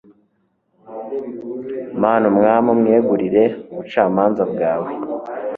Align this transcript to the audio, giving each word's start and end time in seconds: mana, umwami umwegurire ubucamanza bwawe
mana, 2.01 2.23
umwami 2.31 2.67
umwegurire 2.75 3.43
ubucamanza 3.71 4.43
bwawe 4.51 4.91